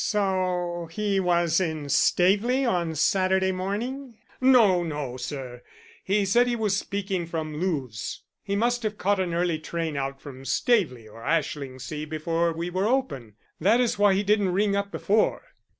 [0.03, 5.61] "So he was in Staveley on Saturday morning?" "No, no, sir.
[6.03, 8.23] He said he was speaking from Lewes.
[8.41, 12.87] He must have caught an early train out from Staveley or Ashlingsea before we were
[12.87, 13.35] open.
[13.59, 15.43] That is why he didn't ring up before."